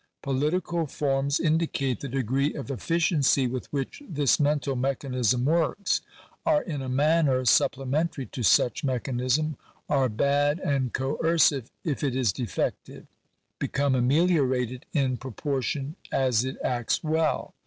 Political 0.23 0.87
forms 0.87 1.39
indicate 1.39 1.99
the 1.99 2.07
degree 2.07 2.55
of 2.55 2.71
efficiency 2.71 3.45
with 3.45 3.71
which 3.71 4.01
this 4.09 4.39
mental 4.39 4.75
mechanism 4.75 5.45
works; 5.45 6.01
are 6.43 6.63
in 6.63 6.81
a 6.81 6.89
manner 6.89 7.45
supplementary 7.45 8.25
to 8.25 8.41
such 8.41 8.83
mechanism; 8.83 9.57
are 9.87 10.09
bad 10.09 10.57
and 10.61 10.91
coercive 10.91 11.69
if 11.83 12.03
it 12.03 12.15
is 12.15 12.33
defective; 12.33 13.05
become 13.59 13.93
ameliorated 13.93 14.87
in 14.91 15.17
proportion 15.17 15.95
as 16.11 16.43
it 16.45 16.57
acts 16.63 17.03
well. 17.03 17.53